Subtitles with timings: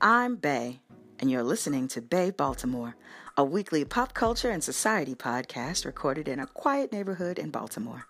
[0.00, 0.78] I'm Bae,
[1.18, 2.94] and you're listening to Bae Baltimore,
[3.36, 8.06] a weekly pop culture and society podcast recorded in a quiet neighborhood in Baltimore.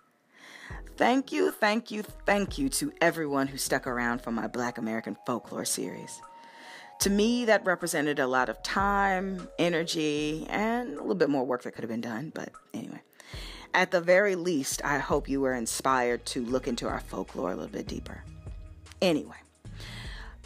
[0.97, 5.17] Thank you, thank you, thank you to everyone who stuck around for my Black American
[5.25, 6.21] Folklore series.
[6.99, 11.63] To me, that represented a lot of time, energy, and a little bit more work
[11.63, 13.01] that could have been done, but anyway.
[13.73, 17.55] At the very least, I hope you were inspired to look into our folklore a
[17.55, 18.23] little bit deeper.
[19.01, 19.37] Anyway,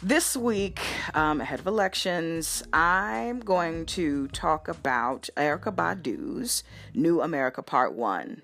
[0.02, 0.80] this week,
[1.14, 6.64] um, ahead of elections, I'm going to talk about Erykah Badu's
[6.94, 8.42] New Amerykah Part 1.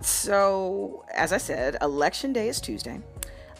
[0.00, 3.00] So, as I said, Election Day is Tuesday.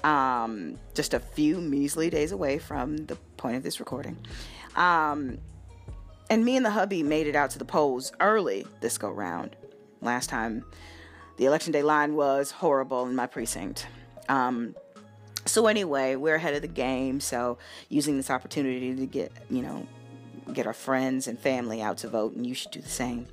[0.03, 4.17] Um, just a few measly days away from the point of this recording.
[4.77, 5.39] Um,
[6.31, 9.57] and me and the hubby made it out to the polls early this go round.
[10.01, 10.65] Last time,
[11.37, 13.87] the election day line was horrible in my precinct.
[14.29, 14.75] Um,
[15.47, 17.21] so anyway, we're ahead of the game.
[17.21, 17.59] So
[17.89, 19.87] using this opportunity to get you know
[20.53, 23.27] get our friends and family out to vote, and you should do the same.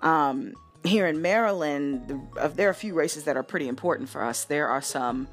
[0.00, 4.44] Um, here in Maryland, there are a few races that are pretty important for us.
[4.44, 5.28] There are some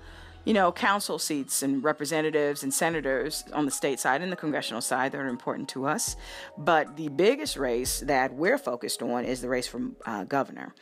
[0.46, 4.82] you know, council seats and representatives and senators on the state side and the congressional
[4.82, 6.16] side that are important to us.
[6.58, 10.74] But the biggest race that we're focused on is the race for uh, governor.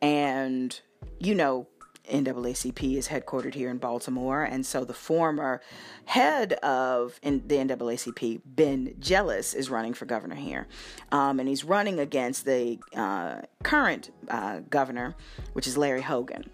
[0.00, 0.78] And,
[1.18, 1.66] you know,
[2.10, 5.60] NAACP is headquartered here in Baltimore, and so the former
[6.04, 10.66] head of the NAACP, Ben Jealous, is running for governor here,
[11.10, 15.14] um, and he's running against the uh, current uh, governor,
[15.52, 16.50] which is Larry Hogan.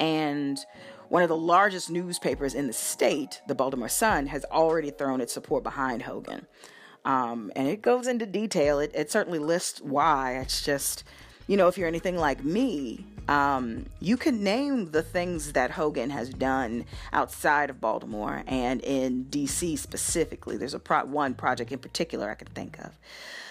[0.00, 0.58] And
[1.08, 5.32] one of the largest newspapers in the state, the Baltimore Sun, has already thrown its
[5.32, 6.46] support behind Hogan.
[7.04, 8.78] Um, and it goes into detail.
[8.78, 10.38] It, it, certainly lists why.
[10.38, 11.04] It's just,
[11.46, 16.10] you know, if you're anything like me, um, you can name the things that Hogan
[16.10, 19.76] has done outside of Baltimore and in D.C.
[19.76, 20.56] specifically.
[20.56, 22.92] There's a pro- one project in particular I can think of.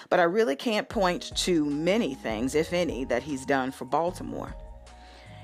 [0.09, 4.53] But I really can't point to many things, if any, that he's done for Baltimore.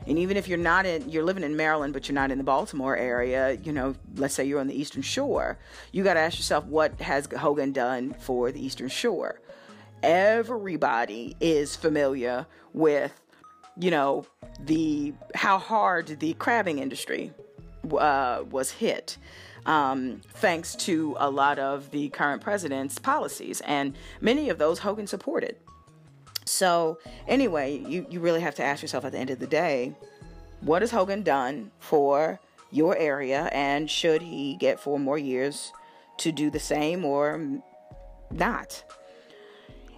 [0.06, 2.44] And even if you're not in, you're living in Maryland, but you're not in the
[2.44, 5.58] Baltimore area, you know, let's say you're on the Eastern Shore,
[5.92, 9.40] you got to ask yourself, what has Hogan done for the Eastern Shore?
[10.04, 13.14] Everybody is familiar with,
[13.80, 14.26] you know,
[14.60, 17.34] the how hard the crabbing industry
[17.98, 19.18] uh, was hit.
[19.66, 25.08] Um, thanks to a lot of the current president's policies, and many of those Hogan
[25.08, 25.58] supported.
[26.46, 29.94] So, anyway, you, you really have to ask yourself at the end of the day
[30.62, 32.40] what has Hogan done for
[32.72, 35.74] your area, and should he get four more years
[36.18, 37.62] to do the same or
[38.32, 38.84] not?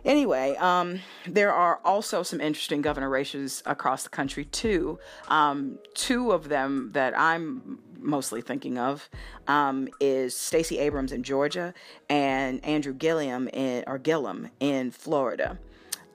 [0.06, 5.00] Anyway, um, there are also some interesting governor races across the country, too.
[5.28, 9.10] Um, two of them that I'm mostly thinking of
[9.48, 11.74] um, is Stacey Abrams in Georgia
[12.10, 15.58] and Andrew Gilliam in, or Gillum in Florida.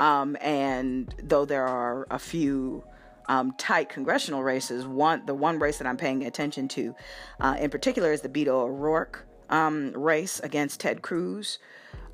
[0.01, 2.83] Um, and though there are a few
[3.28, 6.95] um, tight congressional races, one the one race that I'm paying attention to,
[7.41, 11.59] uh, in particular, is the Beto O'Rourke um, race against Ted Cruz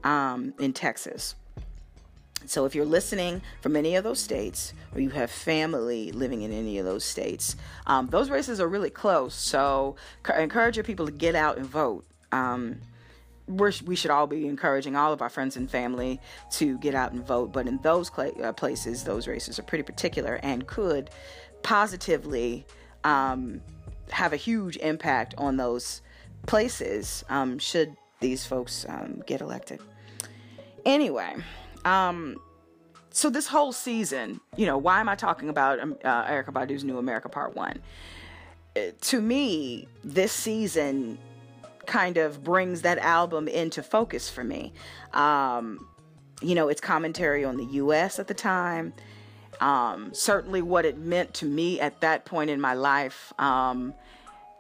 [0.05, 1.37] in Texas.
[2.47, 6.53] So if you're listening from any of those states, or you have family living in
[6.53, 7.57] any of those states,
[7.87, 9.35] um, those races are really close.
[9.35, 9.97] So
[10.37, 12.05] encourage your people to get out and vote.
[12.33, 12.81] Um,
[13.47, 16.21] we should all be encouraging all of our friends and family
[16.53, 17.53] to get out and vote.
[17.53, 21.11] But in those cl- uh, places, those races are pretty particular and could
[21.63, 22.65] positively
[23.03, 23.61] um,
[24.11, 26.01] have a huge impact on those
[26.47, 29.81] places um, should these folks um, get elected.
[30.85, 31.35] Anyway,
[31.85, 32.37] um,
[33.11, 36.85] so this whole season, you know, why am I talking about um, uh, Erykah Badu's
[36.85, 37.81] New Amerykah Part 1?
[38.77, 41.19] Uh, to me, this season
[41.87, 44.73] kind of brings that album into focus for me.
[45.13, 45.87] Um,
[46.41, 48.19] you know, its commentary on the U.S.
[48.19, 48.93] at the time,
[49.61, 53.93] um, certainly what it meant to me at that point in my life, um,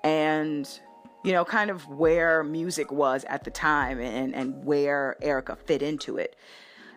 [0.04, 0.68] and
[1.22, 5.82] you know, kind of where music was at the time and, and where Erykah fit
[5.82, 6.34] into it.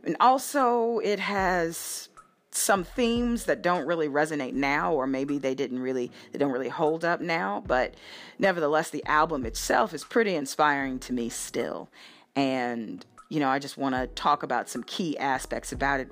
[0.04, 2.10] And also, it has
[2.52, 6.70] some themes that don't really resonate now or maybe they didn't really they don't really
[6.70, 7.96] hold up now but
[8.38, 11.90] nevertheless the album itself is pretty inspiring to me still.
[12.36, 13.04] And
[13.34, 16.10] you know i just want to talk about some key aspects about it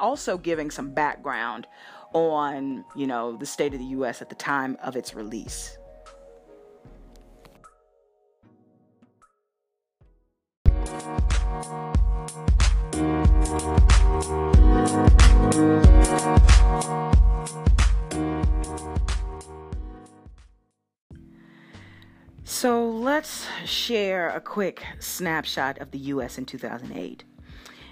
[0.00, 1.68] also giving some background
[2.12, 5.78] on you know the state of the us at the time of its release
[22.64, 26.38] So let's share a quick snapshot of the U.S.
[26.38, 27.22] in 2008.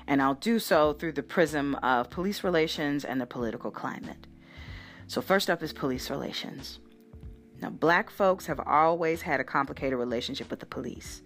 [0.07, 4.27] And I'll do so through the prism of police relations and the political climate.
[5.09, 6.79] So, first up is police relations.
[7.61, 11.21] Now, black folks have always had a complicated relationship with the police.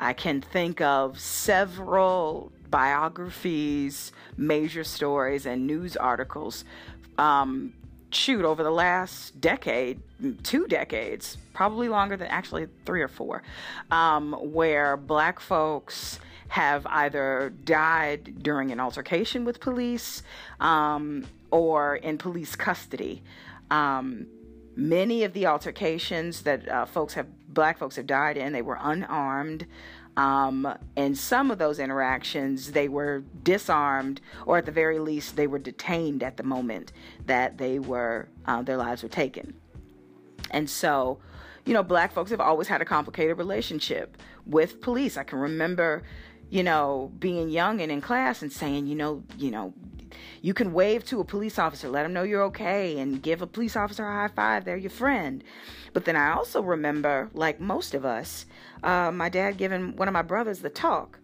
[0.00, 6.64] I can think of several biographies, major stories, and news articles
[7.18, 7.74] um,
[8.10, 10.00] shoot over the last decade,
[10.42, 13.42] two decades, probably longer than actually three or four,
[13.90, 20.22] um, where black folks have either died during an altercation with police
[20.60, 23.22] um, or in police custody.
[23.70, 24.26] Um,
[24.76, 28.78] many of the altercations that uh, folks have, black folks have died in, they were
[28.80, 29.66] unarmed.
[30.16, 30.66] Um,
[30.96, 35.58] and some of those interactions, they were disarmed, or at the very least, they were
[35.58, 36.92] detained at the moment
[37.26, 39.54] that they were uh, their lives were taken.
[40.50, 41.18] And so,
[41.66, 44.16] you know, black folks have always had a complicated relationship
[44.46, 45.16] with police.
[45.16, 46.02] I can remember,
[46.50, 49.74] you know, being young and in class and saying, you know, you know,
[50.42, 53.46] you can wave to a police officer, let them know you're okay, and give a
[53.46, 54.64] police officer a high five.
[54.64, 55.42] They're your friend.
[55.92, 58.46] But then I also remember, like most of us,
[58.82, 61.18] uh, my dad giving one of my brothers the talk,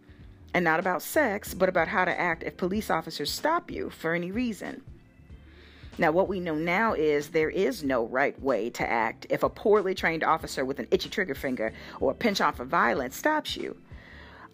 [0.55, 4.15] and not about sex, but about how to act if police officers stop you for
[4.15, 4.83] any reason.
[5.99, 9.49] Now, what we know now is there is no right way to act if a
[9.49, 13.57] poorly trained officer with an itchy trigger finger or a pinch on for violence stops
[13.57, 13.77] you.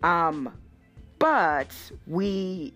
[0.03, 0.53] Um,
[1.19, 1.75] but
[2.07, 2.75] we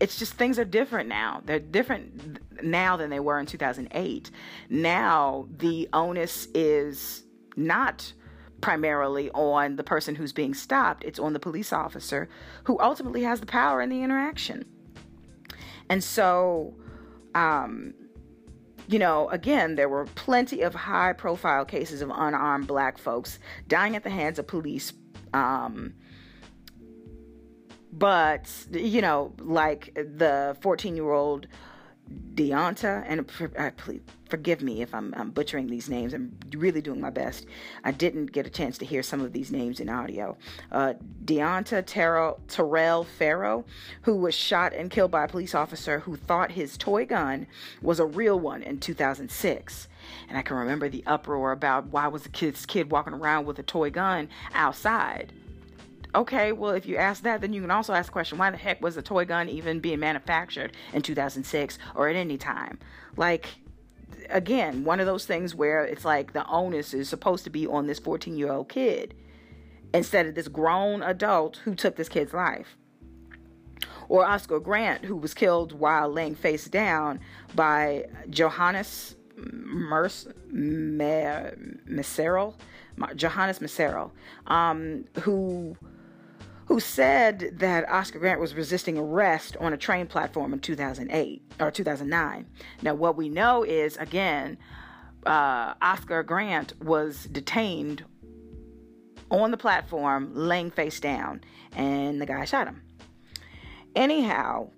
[0.00, 1.40] it's just things are different now.
[1.44, 4.30] They're different now than they were in 2008.
[4.68, 7.24] Now the onus is
[7.56, 8.12] not
[8.60, 12.28] primarily on the person who's being stopped, it's on the police officer
[12.64, 14.64] who ultimately has the power in the interaction.
[15.90, 16.74] And so,
[17.34, 17.94] um,
[18.88, 23.38] you know, again, there were plenty of high profile cases of unarmed black folks
[23.68, 24.92] dying at the hands of police.
[25.32, 25.94] Um,
[27.98, 31.46] but you know, like the 14 year old
[32.34, 33.20] Deonta, and
[33.56, 36.12] uh, please forgive me if I'm, I'm, butchering these names.
[36.12, 37.46] I'm really doing my best.
[37.84, 40.36] I didn't get a chance to hear some of these names in audio.
[40.70, 40.94] Uh,
[41.24, 43.64] Deonta Terrell, Terrell Farrow,
[44.02, 47.46] who was shot and killed by a police officer who thought his toy gun
[47.80, 49.88] was a real one in 2006.
[50.28, 53.58] And I can remember the uproar about why was the kid's kid walking around with
[53.58, 55.32] a toy gun outside
[56.14, 58.56] okay, well, if you ask that, then you can also ask the question why the
[58.56, 62.78] heck was the toy gun even being manufactured in 2006 or at any time?
[63.16, 63.48] Like,
[64.30, 67.86] again, one of those things where it's like the onus is supposed to be on
[67.86, 69.14] this 14 year old kid
[69.92, 72.76] instead of this grown adult who took this kid's life.
[74.08, 77.20] Or Oscar Grant, who was killed while laying face down
[77.54, 80.26] by Johannes Merce,
[83.16, 84.10] Johannes Maceril,
[84.46, 85.76] um, who
[86.66, 91.70] who said that Oscar Grant was resisting arrest on a train platform in 2008 or
[91.70, 92.46] 2009.
[92.82, 94.56] Now, what we know is, again,
[95.26, 98.04] uh, Oscar Grant was detained
[99.30, 102.82] on the platform, laying face down, and the guy shot him.
[103.94, 104.70] Anyhow,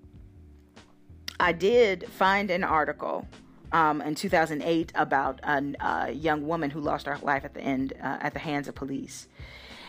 [1.39, 3.27] I did find an article
[3.73, 7.93] um, in 2008 about a, a, young woman who lost her life at the end
[8.03, 9.29] uh, at the hands of police.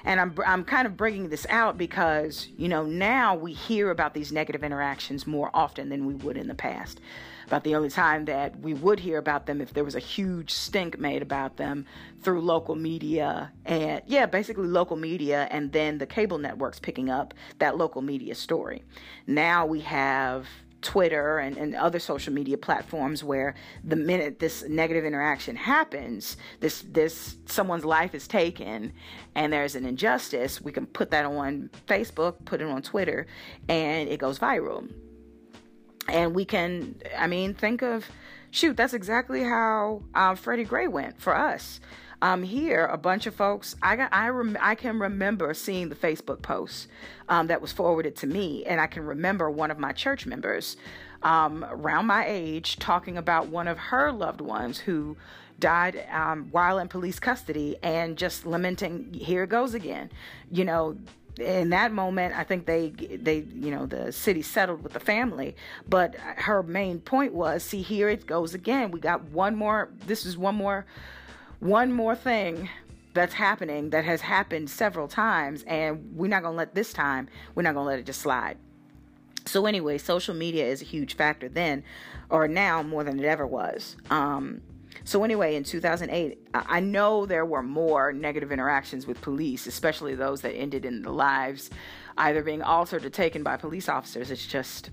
[0.03, 4.13] And I'm, I'm kind of bringing this out because, you know, now we hear about
[4.13, 7.01] these negative interactions more often than we would in the past.
[7.47, 10.51] About the only time that we would hear about them if there was a huge
[10.51, 11.85] stink made about them
[12.21, 17.33] through local media and, yeah, basically local media and then the cable networks picking up
[17.59, 18.83] that local media story.
[19.27, 20.45] Now we have
[20.81, 26.83] Twitter and, and other social media platforms where the minute this negative interaction happens, this
[26.91, 28.93] this someone's life is taken
[29.35, 33.27] and there's an injustice, we can put that on Facebook, put it on Twitter,
[33.67, 34.89] and it goes viral.
[36.09, 38.05] And we can, I mean, think of,
[38.51, 41.81] shoot, that's exactly how uh, Freddie Gray went for us
[42.21, 45.95] um, here a bunch of folks i got i rem, i can remember seeing the
[45.95, 46.87] facebook post
[47.29, 50.77] um, that was forwarded to me and i can remember one of my church members
[51.23, 55.17] um, around my age talking about one of her loved ones who
[55.59, 60.09] died um, while in police custody and just lamenting here it goes again
[60.51, 60.97] you know?
[61.39, 65.55] In that moment i think they they you know the city settled with the family
[65.87, 68.89] but her main point was see here it goes again.
[68.89, 70.87] We got one more this is one more
[71.59, 72.69] one more thing
[73.13, 77.27] that's happening that has happened several times, and we're not going to let this time,
[77.55, 78.57] we're not going to let it just slide.
[79.45, 81.83] So, anyway, social media is a huge factor then,
[82.29, 83.95] or now more than it ever was.
[84.09, 84.61] Um,
[85.03, 90.41] So, anyway, in 2008, I know there were more negative interactions with police, especially those
[90.41, 91.69] that ended in the lives
[92.17, 94.31] either being altered or taken by police officers.
[94.31, 94.89] It's just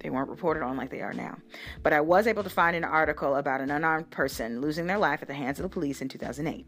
[0.00, 1.38] they weren't reported on like they are now.
[1.82, 5.22] But I was able to find an article about an unarmed person losing their life
[5.22, 6.66] at the hands of the police in 2008.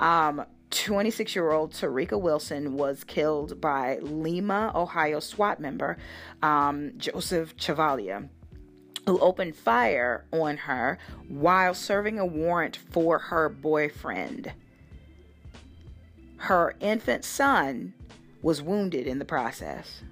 [0.00, 5.98] Um, 26 year old Tarika Wilson was killed by Lima, Ohio SWAT member
[6.42, 8.28] um, Joseph Chavalia,
[9.06, 10.98] who opened fire on her
[11.28, 14.52] while serving a warrant for her boyfriend.
[16.38, 17.92] Her infant son
[18.40, 20.02] was wounded in the process.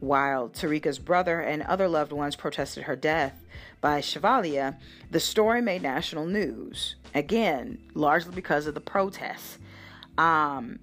[0.00, 3.44] While Tarika's brother and other loved ones protested her death
[3.80, 4.78] by Chavalia,
[5.10, 6.96] the story made national news.
[7.14, 9.58] Again, largely because of the protests.
[10.16, 10.78] Um,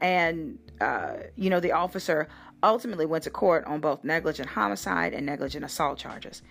[0.00, 2.28] and, uh, you know, the officer
[2.62, 6.42] ultimately went to court on both negligent homicide and negligent assault charges.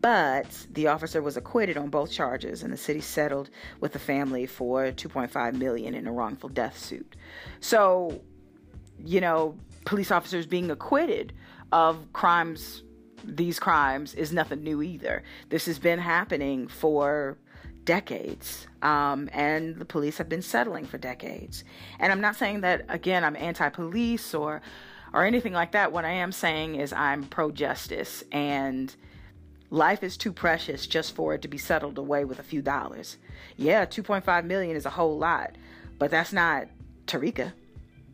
[0.00, 3.50] But the officer was acquitted on both charges, and the city settled
[3.80, 7.16] with the family for 2.5 million in a wrongful death suit.
[7.60, 8.20] So,
[8.98, 11.32] you know, police officers being acquitted
[11.72, 12.82] of crimes,
[13.24, 15.22] these crimes, is nothing new either.
[15.48, 17.38] This has been happening for
[17.84, 21.64] decades, um, and the police have been settling for decades.
[21.98, 23.24] And I'm not saying that again.
[23.24, 24.62] I'm anti-police or
[25.12, 25.90] or anything like that.
[25.90, 28.94] What I am saying is I'm pro-justice, and
[29.70, 33.16] life is too precious just for it to be settled away with a few dollars.
[33.56, 35.56] Yeah, 2.5 million is a whole lot,
[35.98, 36.68] but that's not
[37.06, 37.52] Tarika.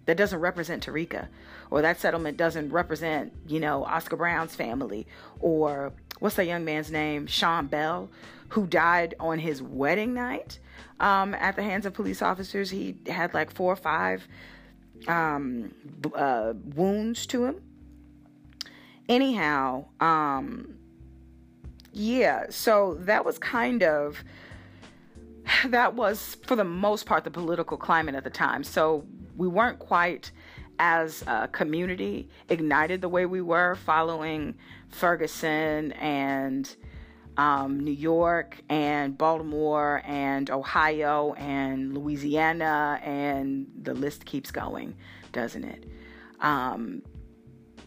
[0.07, 1.29] That doesn't represent Tarika
[1.71, 5.07] or that settlement doesn't represent, you know, Oscar Brown's family
[5.41, 8.09] or what's that young man's name, Sean Bell,
[8.51, 10.59] who died on his wedding night
[11.01, 12.71] um, at the hands of police officers.
[12.71, 14.27] He had like four or five
[15.09, 15.75] um,
[16.15, 17.63] uh, wounds to him.
[19.09, 20.77] Anyhow, um,
[21.93, 24.23] yeah, so that was kind of
[25.67, 28.65] that was for the most part the political climate at the time.
[28.65, 29.05] So
[29.37, 30.31] we weren't quite
[30.79, 34.55] as a community ignited the way we were following
[34.91, 36.77] Ferguson and
[37.37, 44.95] um, New York and Baltimore and Ohio and Louisiana, and the list keeps going,
[45.33, 45.85] doesn't it?
[46.41, 47.03] Um,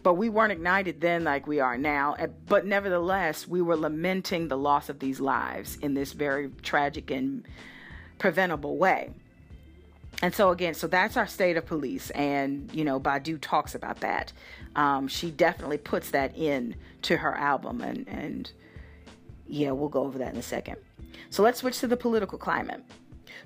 [0.02, 2.16] but we weren't ignited then like we are now.
[2.46, 7.46] But nevertheless, we were lamenting the loss of these lives in this very tragic and
[8.18, 9.10] preventable way
[10.22, 14.00] and so again, so that's our state of police, and you know, Badu talks about
[14.00, 14.32] that.
[14.76, 18.52] Um, she definitely puts that in to her album, and and
[19.46, 20.76] yeah, we'll go over that in a second.
[21.30, 22.84] So let's switch to the political climate.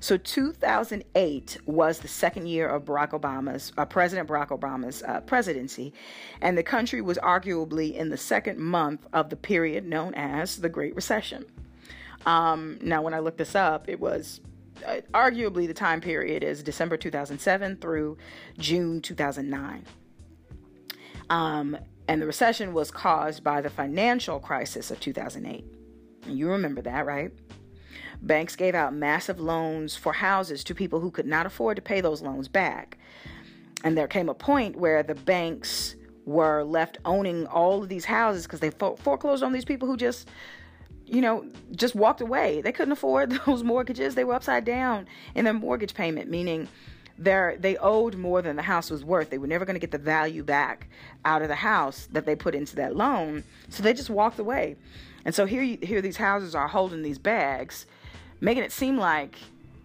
[0.01, 5.95] So 2008 was the second year of Barack Obama's, uh, President Barack Obama's uh, presidency,
[6.41, 10.69] and the country was arguably in the second month of the period known as the
[10.69, 11.45] Great Recession.
[12.27, 14.41] Um, now, when I looked this up, it was
[15.13, 18.19] arguably the time period is December 2007 through
[18.59, 19.85] June 2009.
[21.31, 21.77] Um,
[22.07, 25.65] and the recession was caused by the financial crisis of 2008.
[26.27, 27.33] You remember that, right?
[28.21, 32.01] Banks gave out massive loans for houses to people who could not afford to pay
[32.01, 32.99] those loans back.
[33.83, 38.45] And there came a point where the banks were left owning all of these houses
[38.45, 40.29] because they foreclosed on these people who just
[41.07, 42.61] you know, just walked away.
[42.61, 44.15] They couldn't afford those mortgages.
[44.15, 46.69] They were upside down in their mortgage payment, meaning
[47.19, 49.31] they they owed more than the house was worth.
[49.31, 50.89] They were never going to get the value back
[51.25, 53.45] out of the house that they put into that loan.
[53.69, 54.77] So they just walked away.
[55.25, 57.87] And so here you, here these houses are holding these bags,
[58.41, 59.37] making it seem like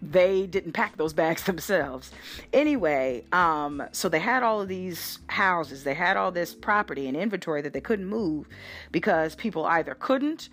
[0.01, 2.11] they didn't pack those bags themselves.
[2.51, 7.15] Anyway, um, so they had all of these houses, they had all this property and
[7.15, 8.47] inventory that they couldn't move
[8.91, 10.49] because people either couldn't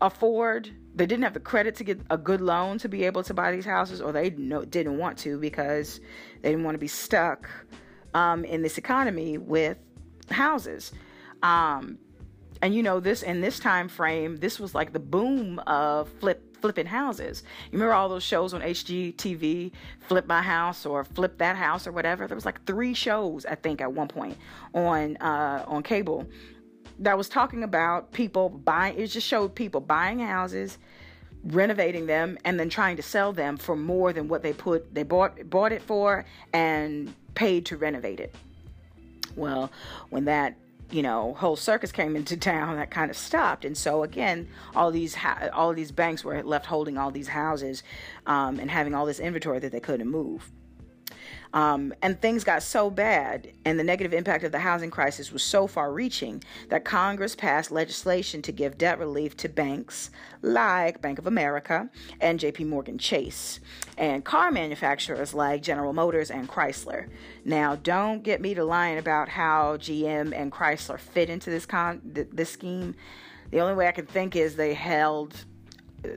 [0.00, 3.34] afford they didn't have the credit to get a good loan to be able to
[3.34, 6.00] buy these houses or they no, didn't want to because
[6.42, 7.48] they didn't want to be stuck
[8.14, 9.78] um, in this economy with
[10.30, 10.92] houses.
[11.42, 11.98] Um,
[12.62, 16.56] and you know this in this time frame this was like the boom of flip
[16.60, 17.42] flipping houses.
[17.70, 21.92] You remember all those shows on hgtv flip my house or flip that house or
[21.92, 22.26] whatever?
[22.26, 24.36] There was like three shows i think at one point
[24.74, 26.28] on uh, on cable
[27.00, 30.78] that was talking about people buying it just showed people buying houses
[31.44, 35.02] renovating them and then trying to sell them for more than what they put they
[35.02, 38.34] bought bought it for and paid to renovate it.
[39.34, 39.70] Well
[40.10, 40.56] when that
[40.90, 43.64] you know whole circus came into town that kind of stopped.
[43.64, 45.16] And so again all these
[45.54, 47.82] all these banks were left holding all these houses
[48.26, 50.50] um, and having all this inventory that they couldn't move
[51.52, 55.42] Um, and things got so bad, and the negative impact of the housing crisis was
[55.42, 60.10] so far reaching that Congress passed legislation to give debt relief to banks
[60.42, 61.90] like Bank of America
[62.20, 63.58] and JP Morgan Chase,
[63.98, 67.08] and car manufacturers like General Motors and Chrysler.
[67.44, 72.00] Now, don't get me to lying about how GM and Chrysler fit into this, con-
[72.04, 72.94] this scheme.
[73.50, 75.44] The only way I can think is they held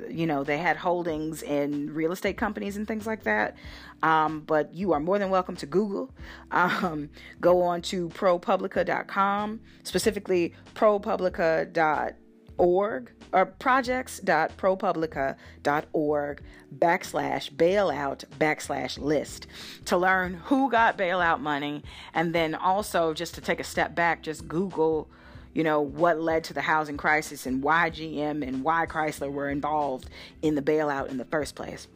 [0.10, 3.56] you know, they had holdings in real estate companies and things like that.
[4.02, 6.12] Um, but you are more than welcome to Google.
[6.52, 7.10] Um,
[7.42, 16.42] go on to propublica.com, specifically propublica.org or projects.propublica.org
[16.78, 19.48] backslash bailout backslash list
[19.86, 21.82] to learn who got bailout money.
[22.14, 25.10] And then also just to take a step back, just Google
[25.54, 29.50] you know, what led to the housing crisis and why GM and why Chrysler were
[29.50, 30.10] involved
[30.42, 31.88] in the bailout in the first place.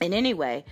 [0.00, 0.64] And anyway,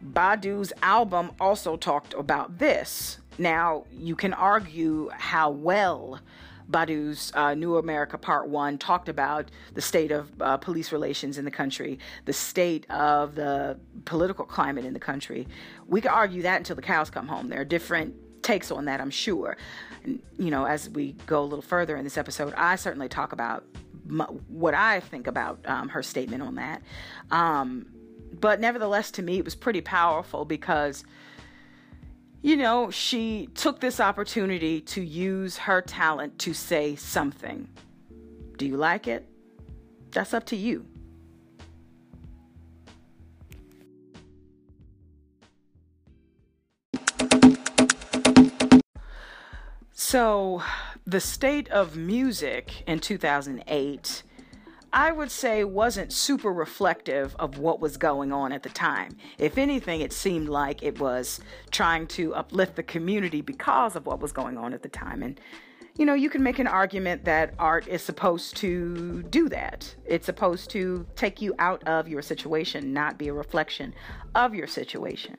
[0.00, 3.18] Badu's album also talked about this.
[3.38, 6.20] Now, you can argue how well
[6.68, 11.44] Badu's uh, New Amerykah Part 1 talked about the state of uh, police relations in
[11.44, 15.48] the country, the state of the political climate in the country.
[15.86, 17.48] We could argue that until the cows come home.
[17.48, 18.14] There are different
[18.48, 19.58] takes on that, I'm sure.
[20.04, 23.32] And, you know, as we go a little further in this episode, I certainly talk
[23.32, 23.64] about
[24.48, 26.82] what I think about um, her statement on that.
[27.30, 27.86] Um,
[28.40, 31.04] but nevertheless, to me, it was pretty powerful because,
[32.40, 37.68] you know, she took this opportunity to use her talent to say something.
[38.56, 39.28] Do you like it?
[40.12, 40.86] That's up to you.
[50.00, 50.62] So,
[51.08, 54.22] the state of music in 2008,
[54.92, 59.16] I would say, wasn't super reflective of what was going on at the time.
[59.38, 61.40] If anything, it seemed like it was
[61.72, 65.20] trying to uplift the community because of what was going on at the time.
[65.20, 65.40] And,
[65.96, 69.96] you know, you can make an argument that art is supposed to do that.
[70.06, 73.92] It's supposed to take you out of your situation, not be a reflection
[74.36, 75.34] of your situation.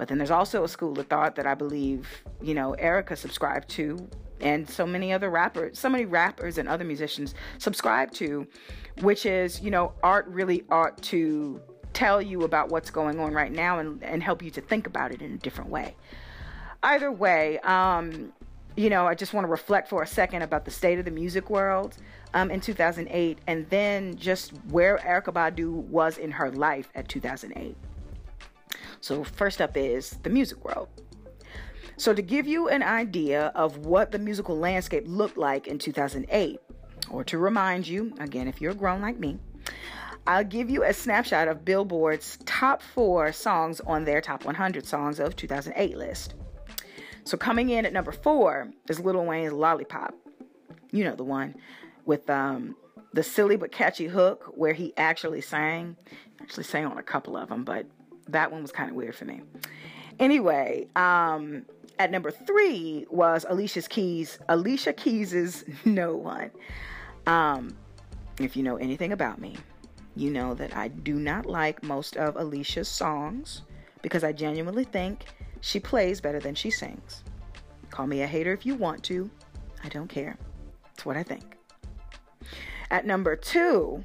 [0.00, 2.08] But then there's also a school of thought that I believe,
[2.40, 4.08] you know, Erykah subscribed to,
[4.40, 8.46] and so many other rappers, so many rappers and other musicians subscribe to,
[9.02, 11.60] which is, you know, art really ought to
[11.92, 15.12] tell you about what's going on right now and, and help you to think about
[15.12, 15.94] it in a different way.
[16.82, 18.32] Either way, um,
[18.78, 21.10] you know, I just want to reflect for a second about the state of the
[21.10, 21.98] music world
[22.32, 27.76] um, in 2008 and then just where Erykah Badu was in her life at 2008.
[29.00, 30.88] So, first up is the music world.
[31.96, 36.60] So, to give you an idea of what the musical landscape looked like in 2008,
[37.10, 39.38] or to remind you, again, if you're grown like me,
[40.26, 45.18] I'll give you a snapshot of Billboard's top four songs on their top 100 songs
[45.18, 46.34] of 2008 list.
[47.24, 50.14] So, coming in at number four is Lil Wayne's Lollipop.
[50.90, 51.54] You know the one
[52.04, 52.76] with um,
[53.12, 55.96] the silly but catchy hook where he actually sang.
[56.40, 57.86] Actually, sang on a couple of them, but
[58.32, 59.42] that one was kind of weird for me.
[60.18, 61.64] Anyway, um,
[61.98, 66.50] at number three was Alicia's Keys, Alicia Keys's No One.
[67.26, 67.76] Um,
[68.38, 69.56] if you know anything about me,
[70.16, 73.62] you know that I do not like most of Alicia's songs
[74.02, 75.24] because I genuinely think
[75.60, 77.22] she plays better than she sings.
[77.90, 79.30] Call me a hater if you want to.
[79.84, 80.36] I don't care.
[80.94, 81.56] It's what I think.
[82.90, 84.04] At number two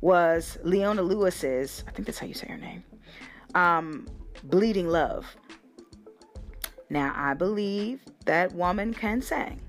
[0.00, 2.84] was Leona Lewis's, I think that's how you say her name,
[3.54, 4.06] um,
[4.44, 5.26] Bleeding Love.
[6.88, 9.60] Now, I believe that woman can sing.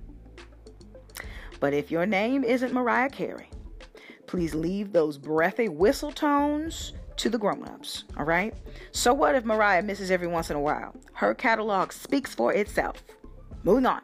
[1.60, 3.50] But if your name isn't Mariah Carey,
[4.26, 8.54] please leave those breathy whistle tones to the grown ups, all right?
[8.92, 10.96] So, what if Mariah misses every once in a while?
[11.14, 13.04] Her catalog speaks for itself.
[13.64, 14.02] Moving on.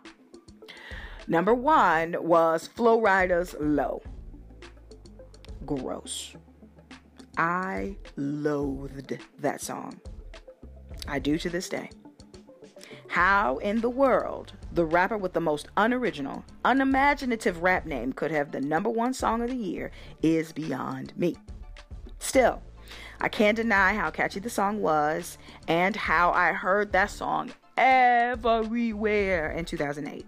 [1.28, 4.04] Number one was Flo Rida's Low.
[5.66, 6.36] Gross.
[7.38, 10.02] I loathed that song.
[11.08, 11.92] I do to this day.
[13.08, 18.52] How in the world the rapper with the most unoriginal, unimaginative rap name could have
[18.52, 21.36] the number one song of the year is beyond me.
[22.20, 22.62] Still,
[23.22, 29.52] I can't deny how catchy the song was and how I heard that song everywhere
[29.52, 30.26] in 2008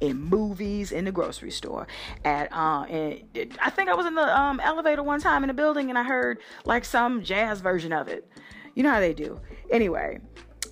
[0.00, 1.86] in movies, in the grocery store.
[2.24, 5.54] At uh, and I think I was in the um, elevator one time in a
[5.54, 8.28] building and I heard like some jazz version of it.
[8.74, 9.40] You know how they do.
[9.70, 10.20] Anyway,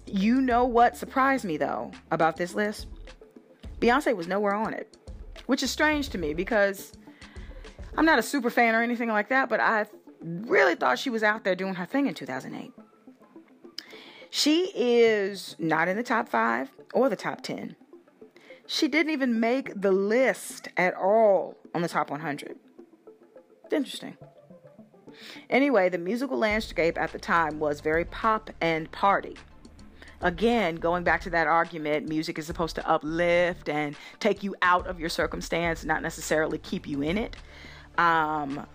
[0.07, 2.87] you know what surprised me though about this list?
[3.81, 4.97] Beyonce was nowhere on it,
[5.47, 6.93] which is strange to me because
[7.97, 9.87] I'm not a super fan or anything like that, but I
[10.23, 12.73] really thought she was out there doing her thing in 2008.
[14.31, 17.77] She is not in the top five or the top 10.
[18.67, 22.57] She didn't even make the list at all on the top 100.
[23.65, 24.17] It's interesting.
[25.51, 29.37] Anyway, the musical landscape at the time was very pop and party.
[30.21, 34.87] Again, going back to that argument, music is supposed to uplift and take you out
[34.87, 37.37] of your circumstance, not necessarily keep you in it.
[37.99, 38.67] Um,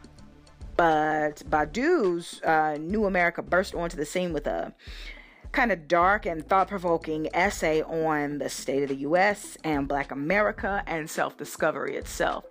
[0.76, 4.74] but Badu's uh, New Amerykah burst onto the scene with a
[5.52, 10.12] kind of dark and thought provoking essay on the state of the US and Black
[10.12, 12.46] America and self discovery itself.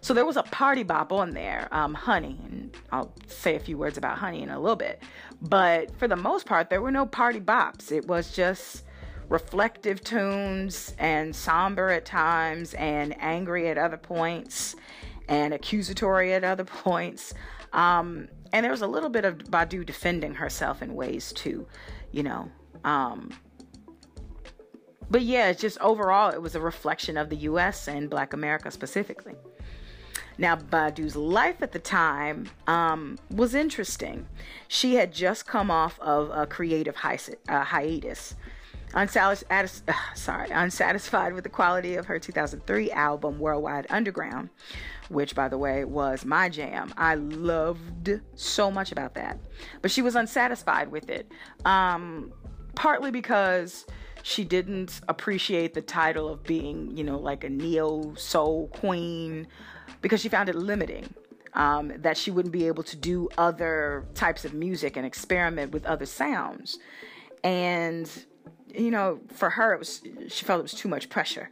[0.00, 3.76] So there was a party bop on there, um, Honey, and I'll say a few
[3.76, 5.02] words about Honey in a little bit.
[5.42, 7.90] But for the most part, there were no party bops.
[7.90, 8.84] It was just
[9.28, 14.74] reflective tunes and somber at times and angry at other points
[15.28, 17.34] and accusatory at other points.
[17.72, 21.66] Um, and there was a little bit of Badu defending herself in ways too,
[22.12, 22.50] you know.
[22.84, 23.30] Um,
[25.10, 28.70] but yeah, it's just overall, it was a reflection of the US and Black America
[28.70, 29.34] specifically.
[30.36, 34.28] Now, Badu's life at the time um, was interesting.
[34.68, 37.18] She had just come off of a creative hi-
[37.48, 38.36] uh, hiatus.
[38.94, 44.48] Unsatis- uh, sorry, unsatisfied with the quality of her 2003 album Worldwide Underground,
[45.08, 46.92] which, by the way, was my jam.
[46.96, 49.38] I loved so much about that.
[49.82, 51.30] But she was unsatisfied with it,
[51.64, 52.32] um,
[52.74, 53.86] partly because
[54.22, 59.46] she didn't appreciate the title of being, you know, like a neo soul queen,
[60.00, 61.12] because she found it limiting.
[61.54, 65.86] Um, that she wouldn't be able to do other types of music and experiment with
[65.86, 66.78] other sounds.
[67.42, 68.08] And,
[68.74, 71.50] you know, for her, it was she felt it was too much pressure.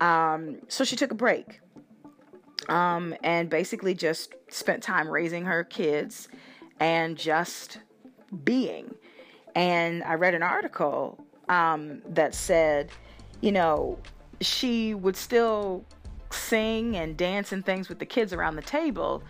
[0.00, 1.60] Um, so she took a break
[2.68, 6.28] um, and basically just spent time raising her kids
[6.80, 7.78] and just
[8.44, 8.94] being.
[9.54, 12.90] And I read an article um, that said,
[13.40, 13.98] you know,
[14.40, 15.84] she would still
[16.30, 19.22] sing and dance and things with the kids around the table,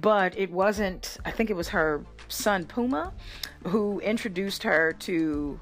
[0.00, 3.12] but it wasn't, I think it was her son Puma
[3.66, 5.58] who introduced her to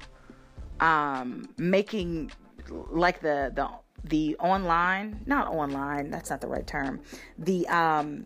[0.79, 2.31] um, making
[2.69, 3.69] like the, the
[4.05, 7.01] the online, not online, that's not the right term.
[7.37, 8.25] The um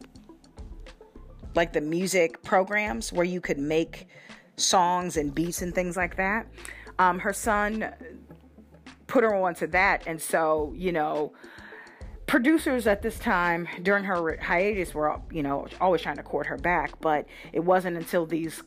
[1.55, 4.07] like the music programs where you could make
[4.55, 6.47] songs and beats and things like that.
[6.99, 7.93] Um, her son
[9.07, 11.33] put her onto that, and so you know,
[12.27, 16.57] producers at this time during her hiatus were you know always trying to court her
[16.57, 18.63] back, but it wasn't until these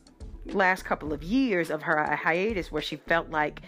[0.53, 3.61] last couple of years of her hiatus where she felt like,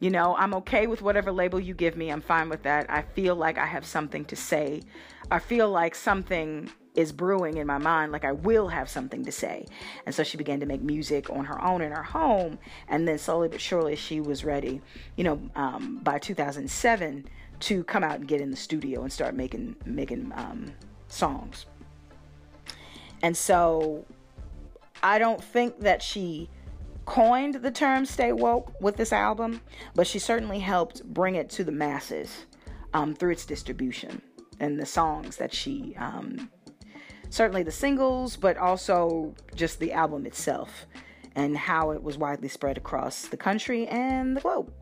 [0.00, 2.10] you know, I'm okay with whatever label you give me.
[2.10, 2.90] I'm fine with that.
[2.90, 4.82] I feel like I have something to say.
[5.30, 9.32] I feel like something is brewing in my mind, like I will have something to
[9.32, 9.66] say.
[10.06, 12.58] And so she began to make music on her own in her home.
[12.88, 14.80] And then slowly but surely she was ready,
[15.16, 19.34] you know, um, by 2007 to come out and get in the studio and start
[19.34, 20.72] making, making um,
[21.08, 21.66] songs.
[23.22, 24.04] And so
[25.02, 26.48] I don't think that she
[27.04, 29.60] coined the term stay woke with this album,
[29.94, 32.46] but she certainly helped bring it to the masses
[32.92, 34.20] um, through its distribution
[34.60, 36.50] and the songs that she, um,
[37.30, 40.86] certainly the singles, but also just the album itself
[41.36, 44.72] and how it was widely spread across the country and the globe.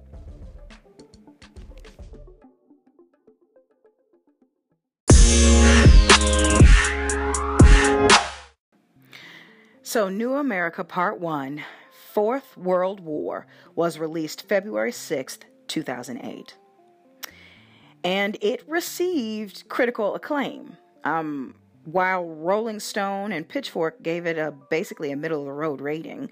[9.94, 16.56] So, New Amerykah Part 1 Fourth World War was released February 6th, 2008.
[18.02, 20.76] And it received critical acclaim.
[21.04, 21.54] Um,
[21.84, 26.28] while Rolling Stone and Pitchfork gave it a basically a middle of the road rating,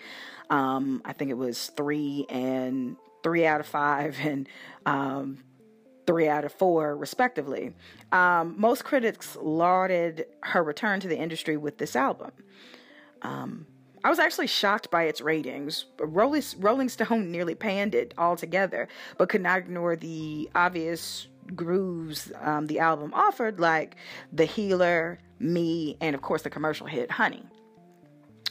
[0.50, 4.48] um, I think it was three and three out of five and
[4.86, 5.38] um,
[6.04, 7.74] three out of four, respectively.
[8.10, 12.32] Um, most critics lauded her return to the industry with this album.
[13.22, 13.66] Um,
[14.04, 15.86] I was actually shocked by its ratings.
[15.98, 22.66] Rolling, Rolling Stone nearly panned it altogether, but could not ignore the obvious grooves um,
[22.66, 23.96] the album offered, like
[24.32, 27.44] The Healer, Me, and of course the commercial hit Honey.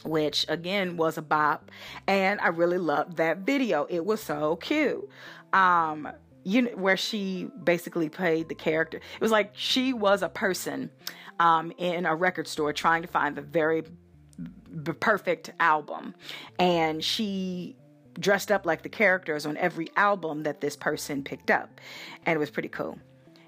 [0.04, 1.70] Which again was a bop,
[2.08, 3.86] and I really loved that video.
[3.88, 5.08] It was so cute.
[5.52, 6.08] Um,
[6.44, 8.96] you know, where she basically played the character.
[8.96, 10.90] It was like she was a person
[11.38, 13.84] um, in a record store trying to find the very
[14.94, 16.14] perfect album.
[16.58, 17.76] And she
[18.18, 21.80] dressed up like the characters on every album that this person picked up.
[22.26, 22.98] And it was pretty cool.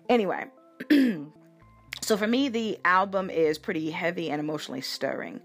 [0.08, 0.46] Anyway,
[2.04, 5.40] So for me, the album is pretty heavy and emotionally stirring.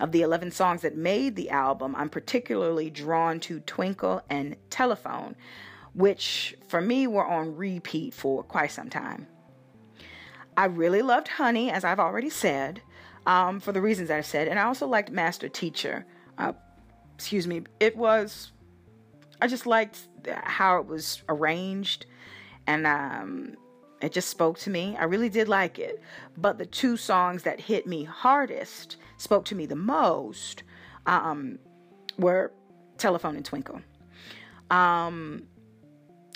[0.00, 5.36] Of the 11 songs that made the album, I'm particularly drawn to Twinkle and Telephone,
[5.92, 9.26] which for me were on repeat for quite some time.
[10.56, 12.80] I really loved Honey, as I've already said,
[13.28, 16.06] um, for the reasons I've said, and I also liked Master Teacher.
[16.38, 16.54] Uh,
[17.14, 18.52] excuse me, it was,
[19.42, 22.06] I just liked how it was arranged,
[22.66, 23.54] and um,
[24.00, 24.96] it just spoke to me.
[24.98, 26.00] I really did like it.
[26.38, 30.62] But the two songs that hit me hardest, spoke to me the most,
[31.04, 31.58] um,
[32.18, 32.52] were
[32.96, 33.82] Telephone and Twinkle.
[34.70, 35.42] Um,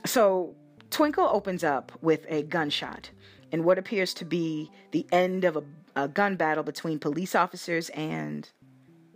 [0.05, 0.55] so
[0.91, 3.11] Twinkle opens up with a gunshot
[3.51, 5.63] in what appears to be the end of a,
[5.97, 8.49] a gun battle between police officers and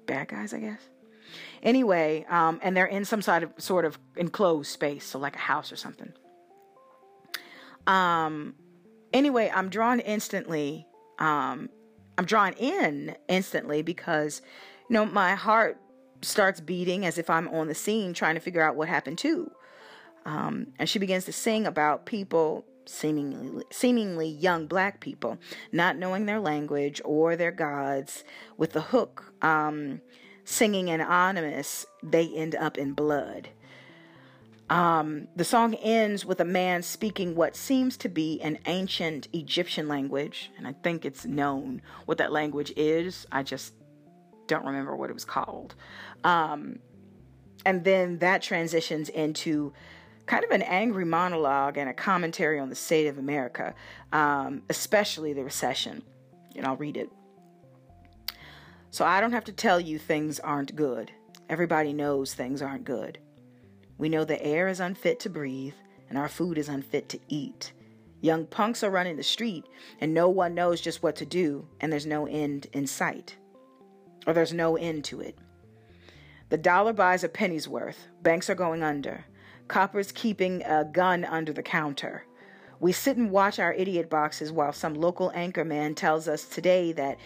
[0.07, 0.81] bad guys, I guess.
[1.63, 5.41] Anyway, um, and they're in some sort of sort of enclosed space, so like a
[5.41, 6.13] house or something.
[7.87, 8.55] Um,
[9.13, 10.87] anyway, I'm drawn instantly.
[11.19, 11.71] Um,
[12.19, 14.43] I'm drawn in instantly because,
[14.89, 15.79] you know, my heart
[16.23, 19.51] starts beating as if I'm on the scene trying to figure out what happened too.
[20.25, 25.39] Um, and she begins to sing about people, seemingly seemingly young black people,
[25.73, 28.25] not knowing their language or their gods,
[28.57, 30.01] with the hook um,
[30.45, 33.49] singing anonymous, they end up in blood.
[34.69, 39.87] Um, the song ends with a man speaking what seems to be an ancient Egyptian
[39.87, 43.27] language, and I think it's known what that language is.
[43.31, 43.75] I just
[44.49, 45.75] don't remember what it was called.
[46.25, 46.81] Um,
[47.65, 49.73] and then that transitions into
[50.27, 53.75] kind of an angry monologue and a commentary on the state of America,
[54.13, 56.03] um, especially the recession.
[56.57, 57.11] And I'll read it.
[58.91, 61.13] So I don't have to tell you things aren't good.
[61.49, 63.19] Everybody knows things aren't good.
[63.99, 65.75] We know the air is unfit to breathe
[66.09, 67.73] and our food is unfit to eat.
[68.21, 69.65] Young punks are running the street
[70.01, 73.37] and no one knows just what to do, and there's no end in sight.
[74.27, 75.39] Or there's no end to it.
[76.49, 78.09] The dollar buys a penny's worth.
[78.23, 79.25] Banks are going under.
[79.69, 82.25] Coppers keeping a gun under the counter.
[82.79, 86.93] We sit and watch our idiot boxes while some local anchor man tells us today
[86.93, 87.19] that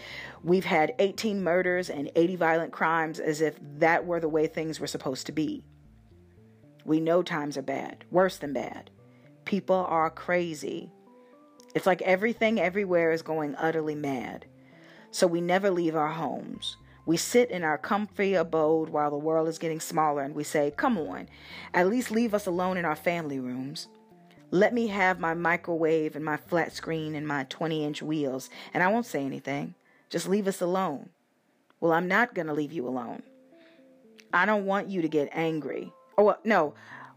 [0.45, 4.79] we've had 18 murders and 80 violent crimes as if that were the way things
[4.79, 5.65] were supposed to be.
[6.85, 8.91] We know times are bad, worse than bad.
[9.45, 10.93] People are crazy.
[11.75, 14.47] It's like everything everywhere is going utterly mad.
[15.11, 16.77] So we never leave our homes.
[17.11, 20.73] We sit in our comfy abode while the world is getting smaller and we say,
[20.77, 21.29] Come on,
[21.75, 23.89] at least leave us alone in our family rooms.
[24.53, 28.81] Let me have my microwave and my flat screen and my 20 inch wheels, and
[28.81, 29.75] I won't say anything.
[30.09, 31.09] Just leave us alone.
[31.81, 33.25] Well, I'm not going to leave you alone.
[34.33, 35.93] I don't want you to get angry.
[36.17, 36.75] Oh, no.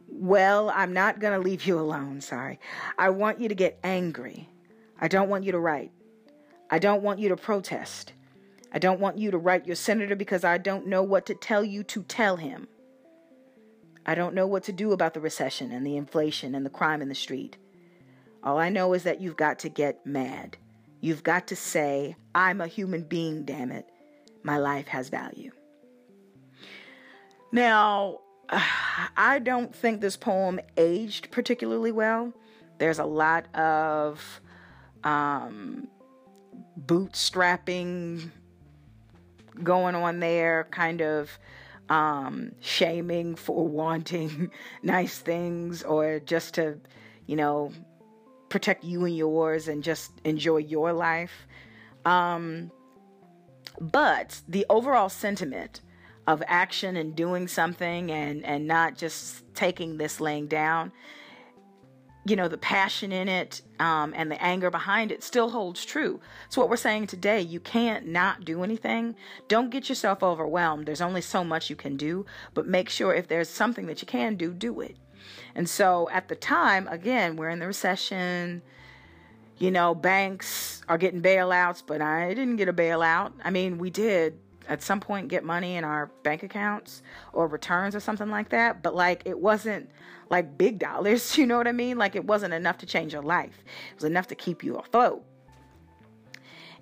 [0.08, 2.20] Well, I'm not going to leave you alone.
[2.20, 2.60] Sorry.
[2.98, 4.50] I want you to get angry.
[5.00, 5.92] I don't want you to write.
[6.72, 8.14] I don't want you to protest.
[8.74, 11.64] I don't want you to write your senator because I don't know what to tell
[11.64, 12.68] you to tell him.
[14.06, 17.02] I don't know what to do about the recession and the inflation and the crime
[17.02, 17.58] in the street.
[18.44, 20.58] All I know is that you've got to get mad.
[21.00, 23.88] You've got to say, I'm a human being, damn it.
[24.42, 25.52] My life has value.
[27.52, 28.20] Now,
[29.18, 32.34] I don't think this poem aged particularly well.
[32.80, 34.42] There's a lot of
[35.04, 35.88] um,
[36.86, 38.32] bootstrapping
[39.62, 41.38] going on there, kind of
[41.90, 44.52] um, shaming for wanting
[44.84, 46.80] nice things or just to,
[47.28, 47.72] you know,
[48.50, 51.48] protect you and yours and just enjoy your life.
[52.06, 52.72] Um,
[53.80, 55.82] but the overall sentiment
[56.28, 60.92] of action and doing something and and not just taking this laying down
[62.26, 66.20] you know the passion in it um, and the anger behind it still holds true.
[66.50, 69.16] So what we're saying today you can't not do anything.
[69.48, 70.86] Don't get yourself overwhelmed.
[70.86, 74.08] There's only so much you can do but make sure if there's something that you
[74.08, 74.98] can do do it.
[75.56, 78.62] And so at the time again we're in the recession.
[79.58, 83.34] You know banks are getting bailouts but i didn't get a bailout.
[83.44, 87.02] I mean we did at some point get money in our bank accounts
[87.34, 88.82] or returns or something like that.
[88.82, 89.90] But like it wasn't
[90.30, 91.98] like big dollars, you know what I mean?
[91.98, 93.64] Like it wasn't enough to change your life.
[93.92, 95.24] It was enough to keep you afloat.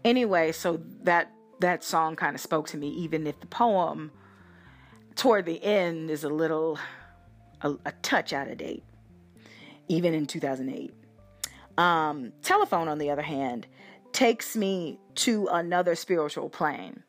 [0.04, 4.12] Anyway, so that that song kind of spoke to me, even if the poem
[5.16, 6.80] toward the end is a little
[7.62, 8.84] a, a touch out of date,
[9.88, 10.94] even in 2008.
[11.78, 13.68] Um, telephone, on the other hand,
[14.12, 17.04] takes me to another spiritual plane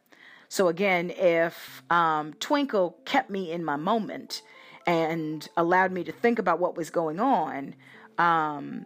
[0.53, 4.43] so again, if um, Twinkle kept me in my moment
[4.87, 7.75] and allowed me to think about what was going on,
[8.19, 8.85] um,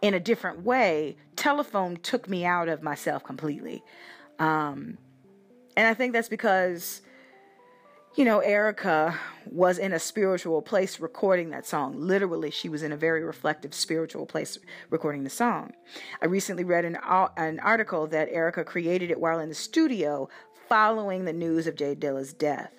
[0.00, 3.84] in a different way, telephone took me out of myself completely.
[4.38, 4.96] Um,
[5.76, 7.02] and I think that's because,
[8.14, 9.14] you know, Erykah
[9.44, 12.00] was in a spiritual place recording that song.
[12.00, 15.74] Literally, she was in a very reflective spiritual place recording the song.
[16.22, 16.96] I recently read an,
[17.36, 20.30] an article that Erykah created it while in the studio
[20.68, 22.72] following the news of J Dilla's death.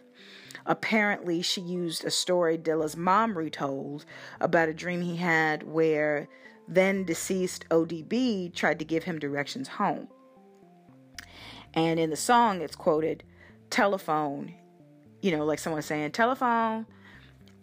[0.65, 4.05] Apparently, she used a story Dilla's mom retold
[4.39, 6.27] about a dream he had where
[6.67, 10.07] then deceased ODB tried to give him directions home.
[11.73, 13.23] And in the song, it's quoted,
[13.69, 14.53] telephone,
[15.21, 16.87] you know, like someone saying, telephone,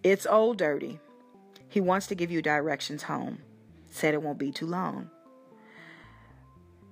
[0.02, 1.00] it's old dirty.
[1.68, 3.38] He wants to give you directions home.
[3.90, 5.10] Said it won't be too long.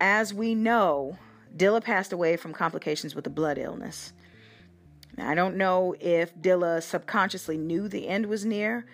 [0.00, 1.18] As we know,
[1.56, 4.12] Dilla passed away from complications with a blood illness.
[5.16, 8.86] Now, I don't know if Dilla subconsciously knew the end was near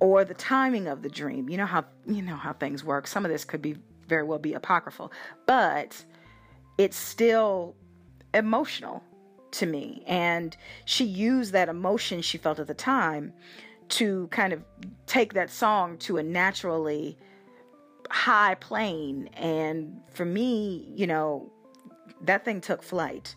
[0.00, 1.48] or the timing of the dream.
[1.48, 3.06] You know how you know how things work.
[3.06, 3.76] Some of this could be
[4.08, 5.12] very well be apocryphal,
[5.46, 6.04] but
[6.78, 7.74] it's still
[8.32, 9.02] emotional
[9.52, 10.02] to me.
[10.06, 13.32] And she used that emotion she felt at the time
[13.90, 14.64] to kind of
[15.06, 17.16] take that song to a naturally
[18.10, 19.28] high plane.
[19.34, 21.52] And for me, you know,
[22.22, 23.34] that thing took flight.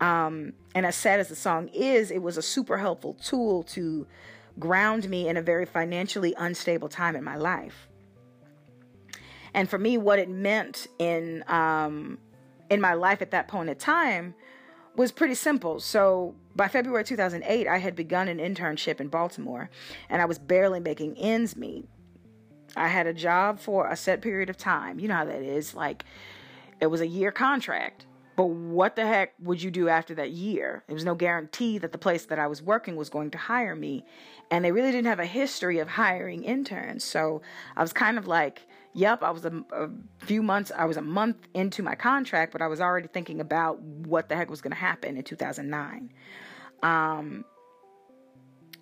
[0.00, 4.06] Um, and as sad as the song is, it was a super helpful tool to
[4.58, 7.88] ground me in a very financially unstable time in my life.
[9.54, 12.18] And for me, what it meant in um,
[12.70, 14.34] in my life at that point in time
[14.96, 15.78] was pretty simple.
[15.80, 19.70] So by February 2008, I had begun an internship in Baltimore
[20.08, 21.86] and I was barely making ends meet.
[22.76, 24.98] I had a job for a set period of time.
[24.98, 25.74] You know how that is.
[25.74, 26.04] Like,
[26.80, 28.06] it was a year contract.
[28.42, 30.82] But what the heck would you do after that year?
[30.88, 33.76] There was no guarantee that the place that I was working was going to hire
[33.76, 34.04] me.
[34.50, 37.04] And they really didn't have a history of hiring interns.
[37.04, 37.40] So
[37.76, 41.02] I was kind of like, yep, I was a, a, few months, I was a
[41.02, 44.72] month into my contract, but I was already thinking about what the heck was going
[44.72, 46.12] to happen in 2009.
[46.82, 47.44] Um,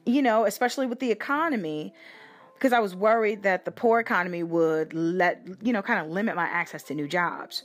[0.07, 1.93] you know, especially with the economy,
[2.55, 6.35] because I was worried that the poor economy would let, you know, kind of limit
[6.35, 7.65] my access to new jobs.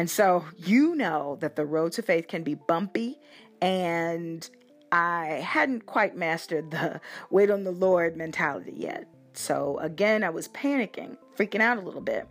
[0.00, 3.18] And so you know that the road to faith can be bumpy
[3.60, 4.48] and
[4.90, 9.06] I hadn't quite mastered the wait on the Lord mentality yet.
[9.34, 12.26] So again, I was panicking, freaking out a little bit.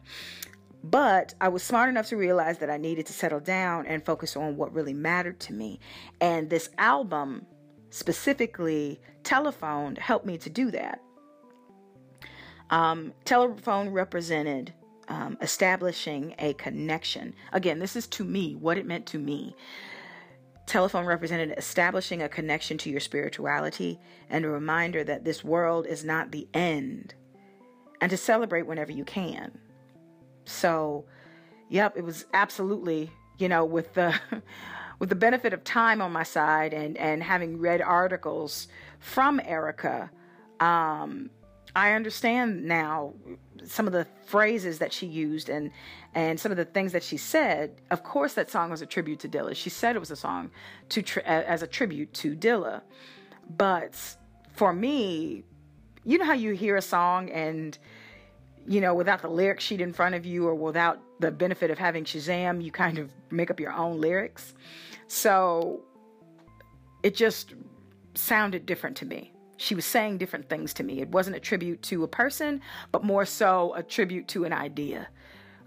[0.84, 4.36] But I was smart enough to realize that I needed to settle down and focus
[4.36, 5.80] on what really mattered to me.
[6.20, 7.46] And this album,
[7.92, 11.04] specifically Telephone, helped me to do that.
[12.72, 14.74] Um, telephone represented
[15.10, 17.34] um, establishing a connection.
[17.52, 19.56] Again, this is to me, what it meant to me.
[20.68, 26.06] Telephone represented establishing a connection to your spirituality and a reminder that this world is
[26.06, 27.16] not the end
[28.02, 29.58] and to celebrate whenever you can.
[30.46, 31.06] So,
[31.70, 34.18] yep, it was absolutely, you know, with the
[35.00, 38.68] with the benefit of time on my side and and having read articles
[39.00, 40.10] from Erykah,
[40.60, 41.32] um,
[41.76, 43.14] I understand now
[43.64, 45.72] some of the phrases that she used and
[46.16, 47.82] and some of the things that she said.
[47.92, 49.56] Of course, that song was a tribute to Dilla.
[49.56, 50.50] She said it was a song
[50.90, 52.82] to tri- as a tribute to Dilla,
[53.58, 53.96] but
[54.54, 55.44] for me,
[56.04, 57.78] you know how you hear a song and
[58.66, 61.78] you know without the lyric sheet in front of you or without the benefit of
[61.78, 64.54] having Shazam, you kind of make up your own lyrics.
[65.08, 65.82] So
[67.04, 67.54] it just
[68.16, 71.02] sounded different to me she was saying different things to me.
[71.02, 72.62] It wasn't a tribute to a person,
[72.94, 75.10] but more so a tribute to an idea.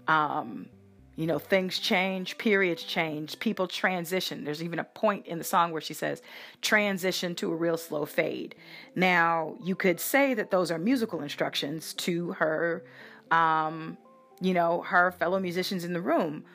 [0.07, 0.67] Um,
[1.15, 4.43] you know, things change, periods change, people transition.
[4.43, 6.23] There's even a point in the song where she says,
[6.59, 8.55] transition to a real slow fade.
[8.95, 12.83] Now, you could say that those are musical instructions to her,
[13.29, 13.95] um,
[14.41, 16.45] you know, her fellow musicians in the room.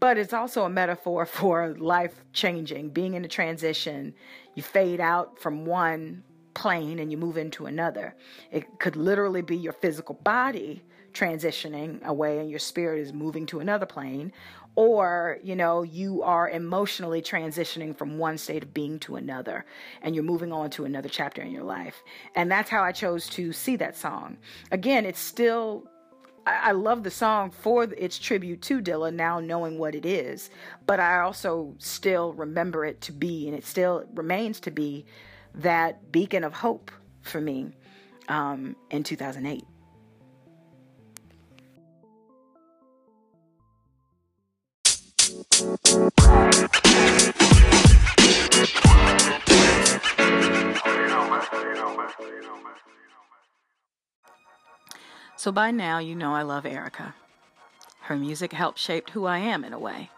[0.00, 4.12] But it's also a metaphor for life changing, being in a transition.
[4.54, 8.14] You fade out from one plane and you move into another.
[8.50, 13.60] It could literally be your physical body transitioning away and your spirit is moving to
[13.60, 14.32] another plane
[14.74, 19.64] or you know you are emotionally transitioning from one state of being to another
[20.00, 22.02] and you're moving on to another chapter in your life
[22.34, 24.38] and that's how i chose to see that song
[24.70, 25.86] again it's still
[26.44, 30.50] I, love the song for its tribute to Dilla now knowing what it is,
[30.86, 35.06] but I also still remember it to be, and it still remains to be
[35.54, 36.90] that beacon of hope
[37.22, 37.72] for me
[38.28, 39.64] um, in 2008.
[55.36, 57.14] So by now, you know I love Erykah.
[58.02, 60.08] Her music helped shape who I am in a way.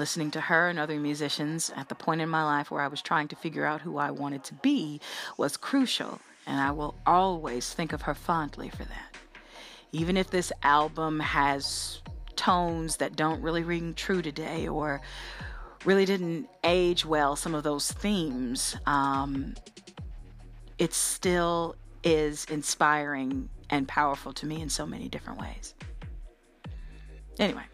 [0.00, 3.02] Listening to her and other musicians at the point in my life where I was
[3.02, 4.98] trying to figure out who I wanted to be
[5.36, 9.18] was crucial, and I will always think of her fondly for that.
[9.92, 12.00] Even if this album has
[12.34, 15.02] tones that don't really ring true today or
[15.84, 19.54] really didn't age well, some of those themes, um,
[20.78, 25.74] it still is inspiring and powerful to me in so many different ways.
[27.38, 27.64] Anyway,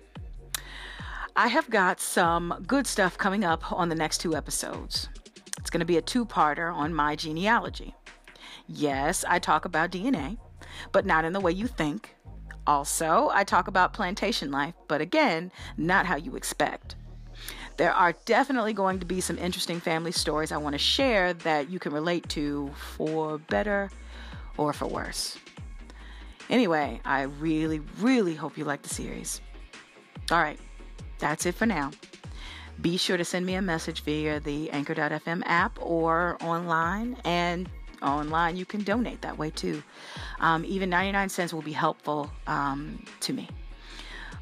[1.39, 5.11] I have got some good stuff coming up on the next two episodes.
[5.59, 7.95] It's going to be a two parter on my genealogy.
[8.66, 10.39] Yes, I talk about DNA,
[10.93, 12.16] but not in the way you think.
[12.66, 16.97] Also, I talk about plantation life, but again, not how you expect.
[17.76, 21.68] There are definitely going to be some interesting family stories I want to share that
[21.68, 23.91] you can relate to for better
[24.57, 25.37] or for worse.
[26.49, 29.43] Anyway, I really, really hope you like the series.
[30.30, 30.59] All right,
[31.19, 31.91] that's it for now.
[32.81, 37.69] Be sure to send me a message via the Anchor.fm app or online, and
[38.03, 38.57] online.
[38.57, 39.83] You can donate that way too.
[40.41, 43.49] Um, even 99 cents will be helpful um, to me.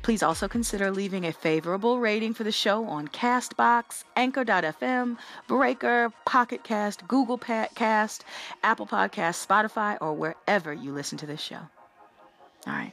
[0.02, 5.16] Please also consider leaving a favorable rating for the show on Castbox, Anchor.fm,
[5.46, 8.24] Breaker, Pocket Cast, Google Cast,
[8.62, 11.60] Apple Podcast, Spotify, or wherever you listen to this show.
[12.66, 12.92] All right.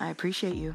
[0.00, 0.74] I appreciate you.